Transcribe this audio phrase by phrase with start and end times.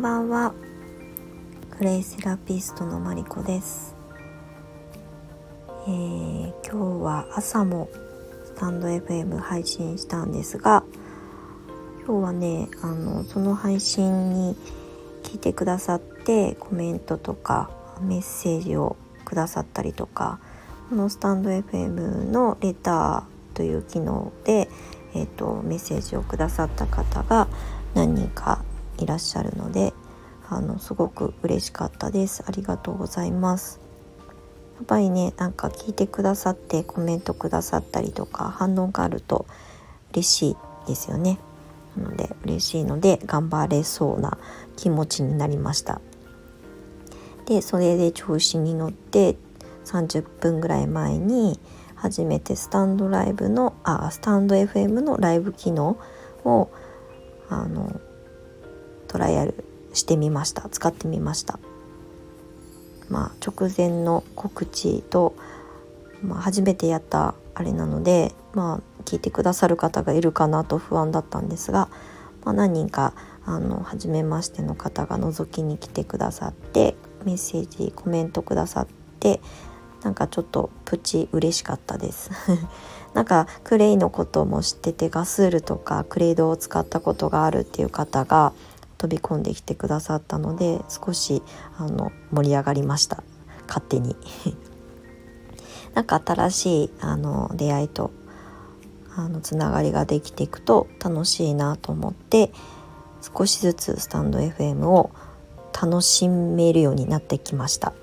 [0.00, 0.54] んばんは。
[1.76, 3.94] クレイセラピストのマリコです、
[5.86, 7.90] えー、今日は朝も
[8.46, 10.84] スタンド FM 配信したんですが
[12.06, 14.56] 今日はねあのその配信に
[15.22, 20.38] 聞いてくださってコメントとかメッセージをくださったりとか
[20.88, 24.70] このスタンド FM のレターという機能で、
[25.14, 27.48] えーと、メッセージをくださった方が
[27.94, 28.64] 何人か
[29.00, 29.92] いらっしゃるので
[30.48, 32.44] あのすごく嬉しかったです。
[32.46, 33.80] ありがとうございます。
[34.76, 39.46] やっぱりねなんか聞いてくださってコメントくださったりとか反応があると
[40.12, 40.56] 嬉しい
[40.88, 41.38] ですよね。
[41.96, 44.38] なので嬉しいので頑張れそうな
[44.76, 46.00] 気持ちになりました。
[47.46, 49.36] でそれで調子に乗って
[49.84, 51.58] 30分ぐらい前に
[51.94, 55.98] 初めてスタンドライブのあスタンド FM のライブ機能
[56.44, 56.70] を
[57.48, 58.00] あの
[59.10, 60.68] トライアルしてみました。
[60.68, 61.58] 使ってみました。
[63.08, 65.34] まあ直前の告知と、
[66.22, 71.88] まあ、初めてやったあれなのでまあ聞いてくださる方がいるかなと不安だったんですが、
[72.44, 78.86] まあ、何人かあの初めましての方が覗きに来てくださってメッセージコメントくださっ
[79.18, 79.40] て
[80.04, 82.30] なんかちょっとプチ嬉しかったです。
[83.12, 88.52] なんかクレイのことも知っててガスールとかクレイドを使ったことがあるっていう方が
[89.00, 91.42] 飛び込んできてくださったので少し
[91.78, 93.24] あの盛り上がりました。
[93.66, 94.14] 勝手に。
[95.94, 98.10] なんか新しいあの出会いと
[99.16, 102.52] あのつながりができていくと楽しいなと思って
[103.22, 105.10] 少しずつスタンド FM を
[105.72, 107.94] 楽しめるようになってきました。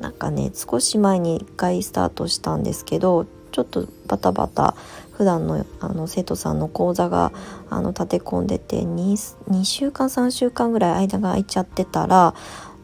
[0.00, 4.76] なんかね少し前に1回スタートしたんですけどちょっとバタバタ
[5.16, 7.32] 普段のあの生徒さんの講座が
[7.70, 9.12] あの立て込んでて 2,
[9.48, 12.34] 2週間3週間ぐらい間が空いちゃってたら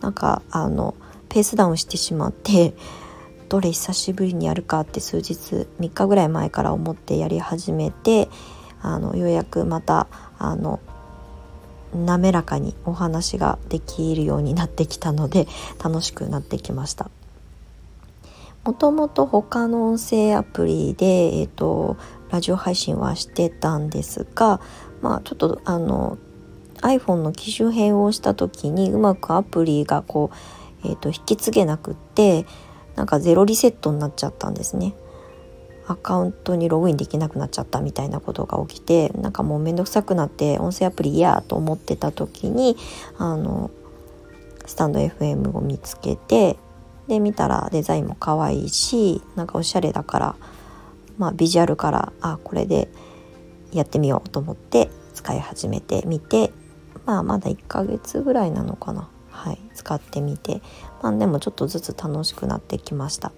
[0.00, 0.94] なんかあの
[1.28, 2.74] ペースダウンしてしまって
[3.48, 8.28] どれ久しぶりにやるかって数日3日ぐらい前から思ってやり始めて
[8.80, 10.06] あのようやくまた
[10.38, 10.78] あの
[11.92, 15.48] 滑らかにお話ができるようになってきたので
[15.82, 17.10] 楽しくなってきました。
[18.64, 21.96] もともと他の音声アプリで、えーと、
[22.30, 24.60] ラジオ配信はしてたんですが、
[25.02, 26.18] まあ、ちょっとあの
[26.82, 30.30] iPhone の機種変をした時にうまくアプリがこ
[30.84, 32.46] う、えーと引き継げなくって
[32.96, 34.94] なんかゼロリセットになっちゃったんですね。
[35.90, 42.76] アカウントにログインできなくなっちゃったみたいなことが起きてなんかもうめんどくさくなって音声アプリ嫌と思ってた時に
[43.18, 43.72] あの
[44.66, 46.56] スタンド FM を見つけて
[47.08, 50.36] で見たらデザインも可愛いしなんかおしゃれだから
[51.20, 52.88] まあビジュアルからあこれで
[53.72, 56.50] やってみようと思って使い始めてみて
[57.04, 59.08] まあまだ1ヶ月ぐらいなのかな。
[59.30, 59.58] はい。
[59.74, 60.60] 使ってみて。
[61.02, 63.32] まあでもちょっとずつ楽しくなってきました。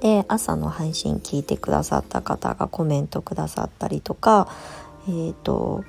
[0.00, 4.48] で朝の配信聞いてくださった方がコメントくださったりとか
[5.08, 5.84] えっ、ー、と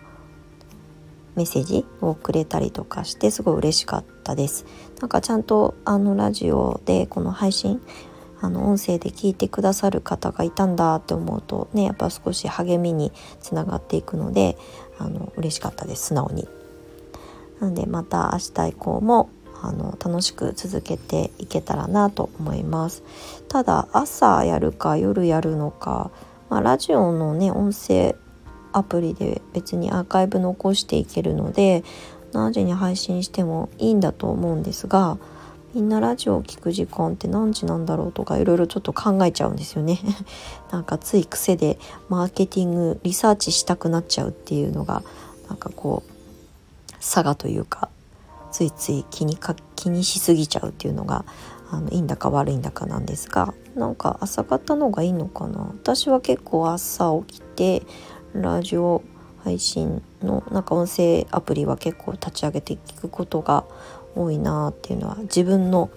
[1.35, 4.65] メッセージをくれたりとかしてすごい嬉しかったです。
[4.99, 7.81] なんかちゃんとあのラジオでこの配信
[8.41, 13.11] あの音声で聞いてくださる方がいたんだって思うとねやっぱ少し励みに
[13.41, 14.57] つながっていくので
[14.97, 16.47] あの嬉しかったです素直に。
[17.59, 19.29] なのでまた明日以降も
[19.61, 23.03] あの楽しく続けていけたらなと思います
[23.49, 26.11] ただ朝やるか夜やるのか、
[26.49, 28.15] まあ、ラジオのね音声
[28.71, 31.83] アプリで別にアーカイブ残していけるので
[32.31, 35.17] 何時に配信してもいいんだと思うんですが
[35.73, 39.99] みんなラジオを聴く時間って何時なんだろうとかいろいろちょっと考えちゃうんですよね。
[40.71, 41.77] なんかつい癖で
[42.09, 45.03] マーケティングリサーチしたくなっちゃうっていうのが
[45.47, 47.89] なんかこう差がというか
[48.51, 51.23] ついつい気にか気にしすぎちゃうっていうのが
[51.71, 55.71] あのいいんだか悪いんだかなんですがなんか朝方の方がいいのかな。
[55.81, 57.83] 私は結構朝起きて
[58.33, 59.03] ラジオ
[59.43, 63.65] 配信のなんか音声アプリは結構立ち上げて聞くことが
[64.19, 65.89] 多いなっていうのは自分の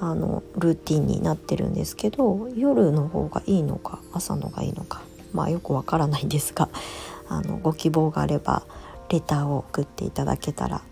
[0.00, 5.00] あのルーティンになってるんですけど夜の方がいいのか朝のがいいのか
[5.32, 6.68] まあよくわからないんですが
[7.28, 8.64] あのご希望があれば
[9.10, 10.82] レターを送っていただけたら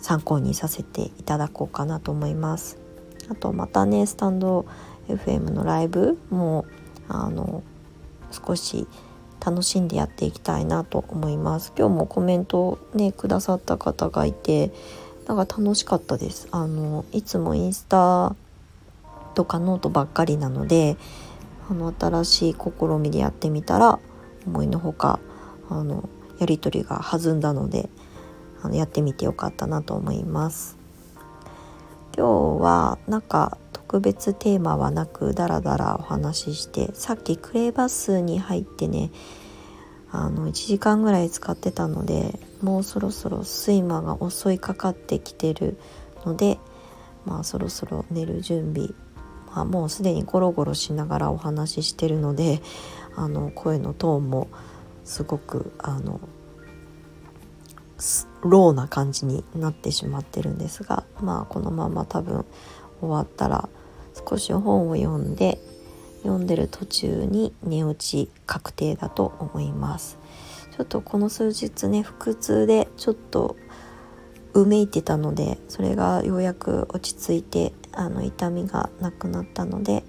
[0.00, 2.78] 参考にさせていただこうかなと思います。
[3.28, 4.66] あとまたねスタンド
[5.08, 6.64] FM のライブも
[7.06, 7.62] あの
[8.32, 8.88] 少し
[9.44, 11.72] 楽しんでやっていきたいなと思います。
[11.76, 14.70] 今日もコメントねくださった方がいて
[15.26, 16.48] なんか楽しかったです。
[16.50, 18.34] あのいつもインスタ
[19.34, 20.96] とかノートばっかりなので
[21.70, 23.98] あの新しい試みでやってみたら
[24.46, 25.20] 思いのほか
[25.68, 26.08] あの
[26.38, 27.88] やり取りが弾んだので
[28.62, 30.76] あのやってみてよかったなと思います。
[32.16, 33.56] 今日はなんか
[33.90, 39.10] 特別テーマはなくダラダラお話ししてさっきクラブハウスに入ってね
[40.12, 45.76] あの1時間ぐらい使ってたのでもうそろそろ睡魔が襲いかかってきてる
[46.24, 46.60] ので
[47.26, 48.90] まあそろそろ寝る準備、
[49.52, 52.62] まあ、もうすでにゴロゴロしながらお話ししてるので
[53.16, 54.46] あの声のトーンも
[55.02, 56.20] すごくあの
[58.42, 62.44] ローな感じになってしまってるんですがまあこのまま多分
[63.00, 63.68] 終わったら
[64.28, 65.58] 少し本を読んで
[66.22, 70.18] 読んでる途中に寝落ち確定だと思います
[70.76, 73.56] ちょっとこの数日ね腹痛でちょっと
[74.52, 80.04] うめいてたのでそれがようやく落ち着いてあの痛みがなくなったので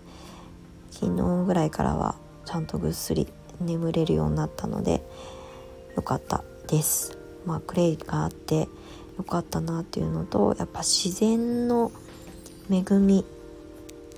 [0.90, 2.16] 昨日ぐらいからは
[2.46, 3.28] ちゃんとぐっすり
[3.60, 5.04] 眠れるようになったので
[5.96, 7.18] よかったです。
[7.46, 8.68] まあ、クレイがあって
[9.18, 11.92] よかったなっていうのとやっぱ自然の
[12.70, 13.26] 恵み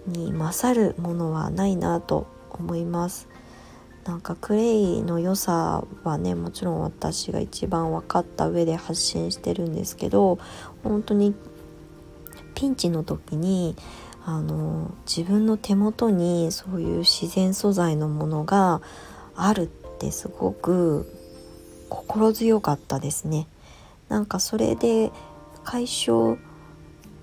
[0.07, 3.27] に勝るものはないなと思います
[4.05, 10.39] なんかクレイの良さはねもちろん私が一番分かった上で発信してるんですけど
[10.83, 11.33] 本当に
[12.53, 13.75] ピンチの時に
[14.25, 18.81] あの自分の手元にそういう自然素材のものが
[19.35, 19.67] あるっ
[19.99, 21.05] てすごく
[21.89, 23.47] 心強かったですね。
[24.09, 25.11] なんかそれで
[25.63, 26.37] 解消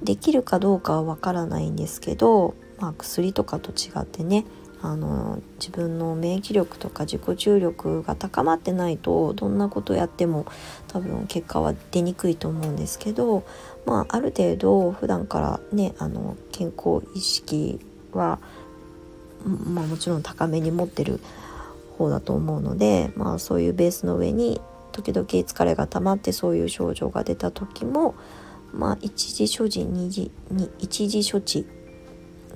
[0.03, 4.44] できるかどうかはわからないんですけど、まあ、薬とかと違ってね
[4.82, 10.47] あの自分の免疫力とか自己注力が高まってないとどんなことやっても
[10.88, 13.44] 多分結果は出にくいと思うんですけど、
[13.85, 17.79] まあ、ある程度普段からねあの健康意識
[18.12, 18.38] は、
[19.44, 21.21] まあ、もちろん高めに持ってる
[21.99, 24.62] 方だと思うので、まあ、そういうベースの上に
[24.93, 28.15] 時々疲れが溜まってそういう症状が出た時も、
[28.73, 31.67] まあ、一時所持二次に一時処置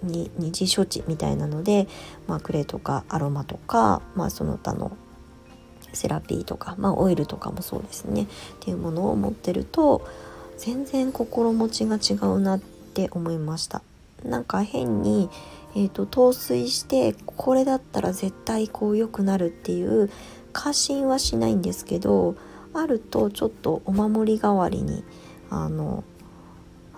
[0.02, 1.86] に二次処置みたいなので、
[2.26, 4.96] まあ、クレとかアロマとか、まあ、その他の
[5.92, 8.26] セラピーとか、まあ、オイルとかもそうですねっ
[8.60, 10.06] ていうものを持ってると
[10.58, 13.82] 全然心持ちが違うなって思いました。
[14.24, 15.28] なんか変に
[15.76, 20.08] えーと、陶酔してこれだったら絶対こう良くなるっていう
[20.52, 22.36] 過信はしないんですけど
[22.72, 25.04] あるとちょっとお守り代わりに
[25.50, 26.04] あの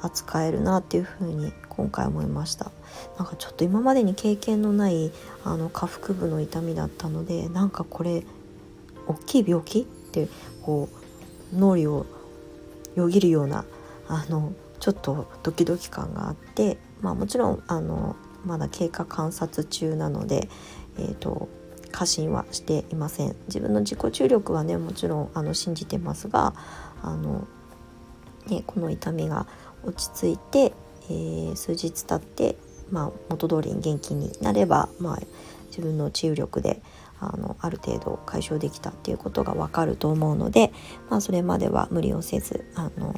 [0.07, 2.71] 扱えるなっていう風に今回思いました。
[3.19, 5.13] なんかちょっと今までに経験のない
[5.45, 8.25] あの下腹部の痛みだったのでなんかこれ
[9.07, 10.29] 大きい病気って
[10.63, 10.89] こ
[11.53, 12.07] う脳裏を
[12.95, 13.65] よぎるような
[14.09, 20.49] あのちょっとドキドキ感があってまあもちろんあのまだ経過観察中なので、
[20.99, 21.49] えーと、
[21.91, 23.35] 過信はしていません。
[23.49, 26.55] 自分の自己注力はねもちろんあの信じてますが
[27.03, 27.47] あの、
[28.47, 29.47] ね、この痛みが
[29.85, 30.73] 落ち着いて、
[31.09, 32.57] えー、数日経って、
[32.91, 35.19] まあ、元通りに元気になれば、まあ、
[35.69, 36.83] 自分の治癒力で
[37.21, 40.73] あのある程度解消できたっていうことが分かると思うので、
[41.09, 43.15] まあ、それまでは無理をせずあの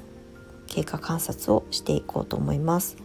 [0.66, 2.96] 経過観察をしていこうと思います。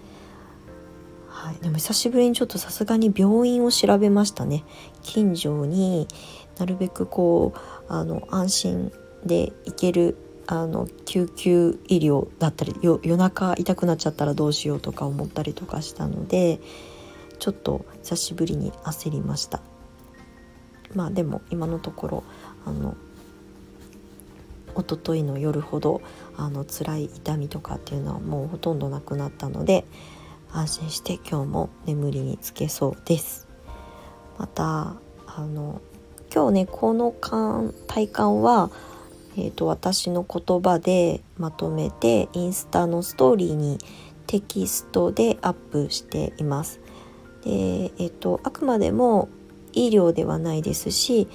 [1.30, 4.64] はい、でも久しぶりにちょっとさすがに病院を調べましたね
[5.02, 6.08] 近所に
[6.58, 7.60] なるべくこう
[7.92, 8.92] あの安心
[9.26, 10.16] で行ける
[10.48, 16.60] あの救急医療だったり夜中痛くなっちゃったらどうしようとか思ったりとかしたので
[17.40, 19.62] ちょっと久しぶりに焦りました。
[20.94, 22.24] まあでも今のところ
[22.66, 22.96] あの
[24.76, 26.02] 一昨日の夜ほど
[26.36, 29.86] あの辛い痛みとかっていうのはもうほとんどなくなったので
[30.52, 33.48] 安心して今日も眠りにつけそうです。
[34.38, 34.96] また
[35.26, 35.82] あの
[36.34, 37.14] 今日ねこの
[37.88, 38.72] 体感は、
[39.38, 43.80] えーと、私の言葉でまとめてインスタのストーリーに
[44.28, 46.80] テキストでアップしています。
[47.44, 49.30] で、えーとあくまでも
[49.74, 51.28] 医療ではないですし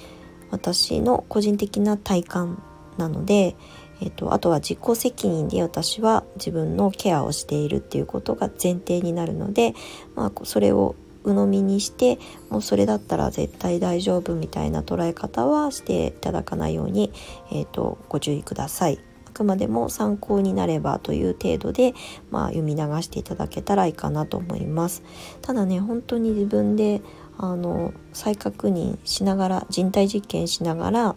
[0.49, 2.63] 私の個人的な体感
[2.97, 3.55] なので、
[4.01, 9.73] えーと、あとは自己責任で私は自分のケアをしているっていうことが前提になるので、
[10.15, 10.95] まあ、それを
[11.31, 12.19] 鵜呑みにして
[12.49, 17.11] もうそれだったら絶対大丈夫みたいな捉え方はしていただかないように、
[17.51, 18.99] えーと、ご注意ください。
[19.27, 21.93] あくまでも参考になればという程度で、
[22.31, 25.03] まあ、読み流していただけたらいいかなと思います。
[25.41, 27.01] ただね本当に自分で
[27.37, 31.15] あの再確認しながら人体実験しながら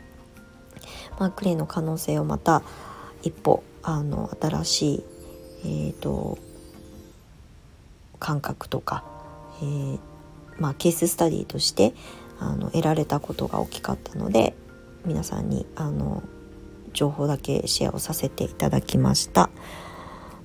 [1.18, 2.62] まあ、クレイの可能性をまた
[3.22, 5.04] 一歩あの新しい、
[5.64, 6.38] えーと、
[8.18, 9.04] 感覚とか、
[9.62, 9.98] えー、
[10.58, 11.94] まあ、ケーススタディとして
[12.38, 14.54] あの得られたことが大きかったので
[15.06, 16.22] 皆さんにあの
[16.92, 19.50] 情報だけシェアをさせていただきました。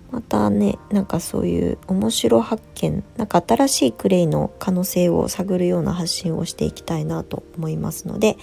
[0.09, 8.37] またねなんかそういう面白発見なんか新しいクレイの可能性を探るような発信をしていきたいなと思いますので、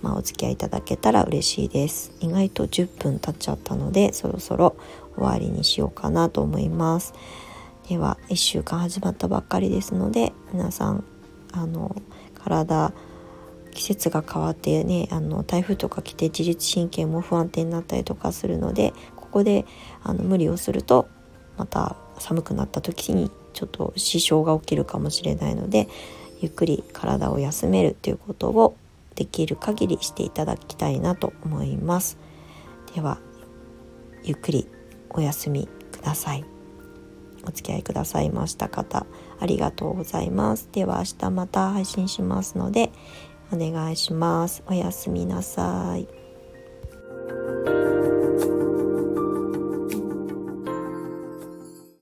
[0.00, 2.12] まあ、お付き合いいただけたら嬉しいです。
[2.20, 4.76] 意外と10分経っちゃったのでそろそろ
[5.16, 7.14] 終わりにしようかなと思います。
[7.88, 11.04] では1週間始まったばっかりですので皆さん
[11.52, 11.96] あの
[12.34, 12.92] 体
[13.72, 19.64] 季節が変わってねあの台風とか来て自律神経も不安定になったりとかするのでここで
[20.02, 21.08] あの無理をすると
[21.56, 25.88] また寒くなった時にちょっと支障が起きるかもしれないので
[26.40, 28.76] ゆっくり体を休めるということを
[29.14, 32.18] できる限りしていただきたいなと思います。
[32.94, 33.18] では
[34.22, 34.68] ゆっくり
[35.10, 36.57] お休みください。
[37.44, 39.06] お付き合いくださいました方
[39.40, 40.68] ありがとうございます。
[40.72, 42.90] では明日また配信しますので
[43.52, 44.62] お願いします。
[44.66, 46.17] おやすみなさい。